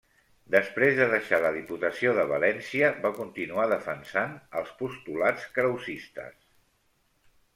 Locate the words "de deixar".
0.99-1.39